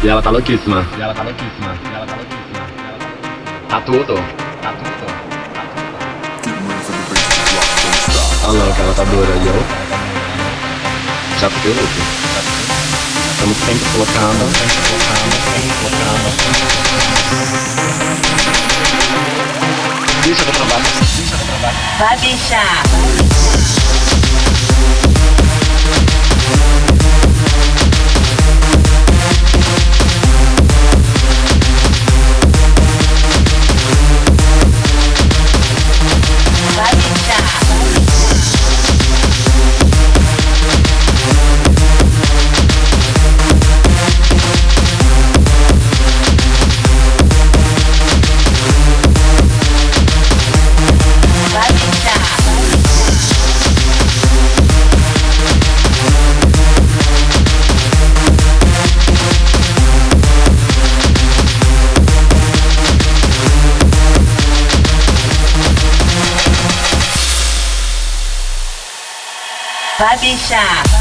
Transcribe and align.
E 0.00 0.08
ela 0.08 0.22
tá 0.22 0.30
louquíssima. 0.30 0.86
E 0.96 1.02
ela 1.02 1.12
tá 1.12 1.24
louquíssima. 1.24 1.76
E 1.82 1.94
ela 1.94 2.06
tá 2.06 2.14
louquíssima. 2.14 2.66
Tá 3.68 3.80
tudo. 3.80 4.14
Tá 4.62 4.72
tudo. 4.72 4.88
A 8.44 8.50
louca, 8.50 8.80
ela 8.80 8.94
tá 8.94 9.04
dura. 9.04 9.34
E 9.34 9.46
eu? 9.48 9.64
Já 11.40 11.50
fiquei 11.50 11.72
louco. 11.72 11.88
Estamos 13.32 13.56
sempre 13.56 13.88
colocando, 13.92 14.44
sempre 14.54 14.76
colocando, 14.88 15.34
sempre 15.52 15.74
colocando. 15.82 16.28
Deixa 20.22 20.42
eu 20.42 20.52
trabalho. 20.52 20.84
Deixa 21.00 21.34
eu 21.34 21.38
trabalho. 21.46 21.76
Vai 21.98 22.16
bichar. 22.18 22.82
Vai 69.98 70.16
bichar. 70.18 70.97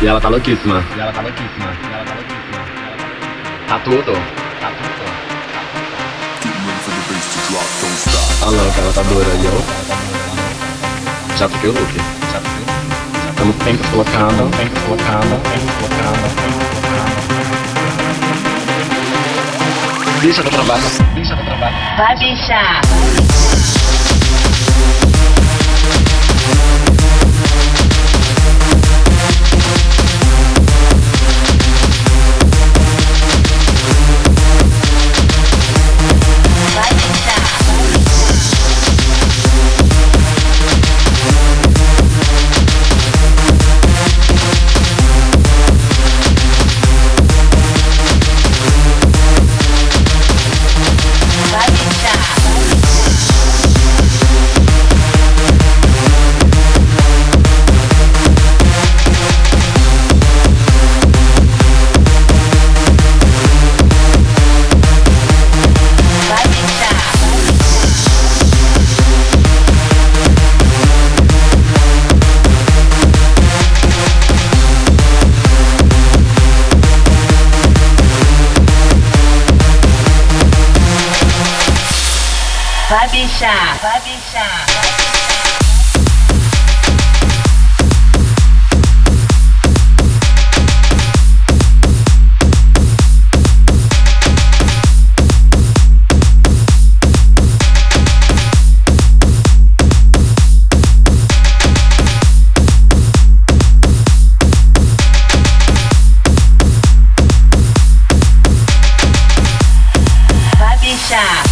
E 0.00 0.06
ela 0.06 0.20
tá 0.20 0.28
louquíssima. 0.28 0.84
E 0.96 1.00
ela 1.00 1.12
tá 1.12 1.20
louquíssima. 1.22 1.76
E 1.82 1.92
ela 1.92 2.04
tá 2.04 2.14
louquíssima. 2.14 2.62
Tá 3.66 3.78
tudo. 3.80 4.12
Tá 4.60 4.70
tudo. 4.70 5.08
A 8.42 8.50
louca, 8.50 8.80
ela 8.80 8.92
tá 8.92 9.02
dura. 9.02 9.26
E 9.26 9.44
eu? 9.44 9.64
Já 11.36 11.48
fiquei 11.48 11.70
louco. 11.70 11.92
Já 12.32 12.38
viu? 12.38 12.64
Estamos 13.30 13.56
sempre 13.64 13.88
colocando, 13.88 14.56
sempre 14.56 14.80
colocando, 14.82 15.42
sempre 15.48 15.72
colocando, 15.80 16.28
sempre 16.38 16.62
colocando. 16.70 17.18
Deixa 20.22 20.40
eu 20.42 20.50
trabalho. 20.50 20.82
Deixa 21.14 21.32
eu 21.32 21.44
trabalho. 21.44 21.76
Vai 21.96 22.16
bichar. 22.16 22.82
Vai 22.84 23.87
Vai 82.88 83.06
bichar, 83.08 83.78
vai 83.82 84.00
bichar. 84.00 84.66
Vai 110.58 110.78
bichar. 110.78 111.47